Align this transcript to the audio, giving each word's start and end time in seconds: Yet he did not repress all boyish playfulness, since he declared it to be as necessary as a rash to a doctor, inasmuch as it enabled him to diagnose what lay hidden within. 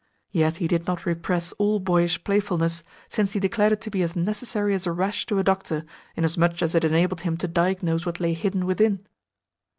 Yet 0.31 0.55
he 0.55 0.67
did 0.67 0.87
not 0.87 1.05
repress 1.05 1.51
all 1.59 1.79
boyish 1.79 2.23
playfulness, 2.23 2.81
since 3.07 3.33
he 3.33 3.39
declared 3.39 3.71
it 3.73 3.81
to 3.81 3.91
be 3.91 4.01
as 4.01 4.15
necessary 4.15 4.73
as 4.73 4.87
a 4.87 4.91
rash 4.91 5.27
to 5.27 5.37
a 5.37 5.43
doctor, 5.43 5.85
inasmuch 6.15 6.63
as 6.63 6.73
it 6.73 6.83
enabled 6.83 7.21
him 7.21 7.37
to 7.37 7.47
diagnose 7.47 8.03
what 8.03 8.19
lay 8.19 8.33
hidden 8.33 8.65
within. 8.65 9.05